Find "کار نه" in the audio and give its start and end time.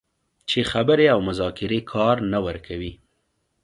1.91-2.39